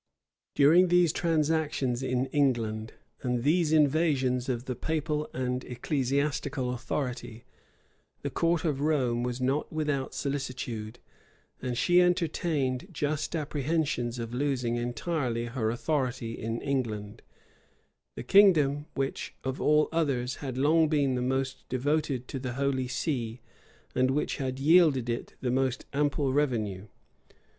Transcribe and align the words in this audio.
During 0.55 0.87
these 0.87 1.13
transactions 1.13 2.01
in 2.01 2.25
England, 2.33 2.93
and 3.21 3.43
these 3.43 3.71
invasions 3.71 4.49
of 4.49 4.65
the 4.65 4.73
papal 4.75 5.29
and 5.31 5.63
ecclesiastical 5.63 6.73
authority, 6.73 7.45
the 8.23 8.31
court 8.31 8.65
of 8.65 8.81
Rome 8.81 9.21
was 9.21 9.39
not 9.39 9.71
without 9.71 10.15
solicitude; 10.15 10.97
and 11.61 11.77
she 11.77 12.01
entertained 12.01 12.87
just 12.91 13.35
apprehensions 13.35 14.17
of 14.17 14.33
losing 14.33 14.75
entirely 14.75 15.45
her 15.45 15.69
authority 15.69 16.33
in 16.33 16.59
England; 16.63 17.21
the 18.15 18.23
kingdom 18.23 18.87
which, 18.95 19.35
of 19.43 19.61
all 19.61 19.87
others, 19.91 20.37
had 20.37 20.57
long 20.57 20.87
been 20.89 21.13
the 21.13 21.21
most 21.21 21.69
devoted 21.69 22.27
to 22.29 22.39
the 22.39 22.53
holy 22.53 22.87
see 22.87 23.39
and 23.93 24.09
which 24.09 24.37
had 24.37 24.57
yielded 24.57 25.11
it 25.11 25.35
the 25.41 25.51
most 25.51 25.85
ample 25.93 26.33
revenue. 26.33 26.87